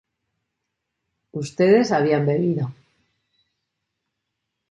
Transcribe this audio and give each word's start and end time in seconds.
ustedes 1.41 1.91
habían 1.91 2.25
bebido 2.25 2.65